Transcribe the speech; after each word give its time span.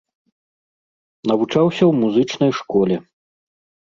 Навучаўся 1.31 1.83
ў 1.85 1.91
музычнай 2.05 2.51
школе. 2.61 2.95